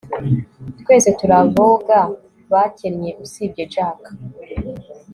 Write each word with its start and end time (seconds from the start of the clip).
twese 0.81 1.09
turi 1.17 1.33
aboga 1.41 1.99
bakennye 2.51 3.11
usibye 3.23 3.63
jack 3.73 3.99